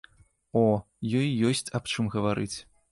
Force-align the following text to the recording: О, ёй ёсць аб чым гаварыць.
О, 0.61 0.63
ёй 1.19 1.29
ёсць 1.51 1.65
аб 1.81 1.93
чым 1.95 2.13
гаварыць. 2.19 2.55